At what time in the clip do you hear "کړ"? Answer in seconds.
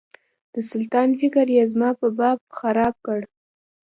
3.05-3.19